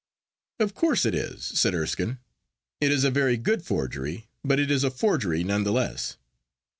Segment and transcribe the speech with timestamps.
[0.59, 2.17] 'Of course it is,' said Erskine.
[2.79, 6.17] 'It is a very good forgery; but it is a forgery none the less.